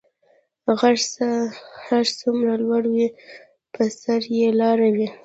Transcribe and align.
غر 0.79 0.97
څه 1.13 1.27
هر 1.87 2.05
څومره 2.19 2.53
لوړ 2.63 2.83
وی 2.93 3.07
په 3.73 3.81
سر 4.01 4.21
ئي 4.33 4.47
لاره 4.61 4.87
وی 4.95 5.07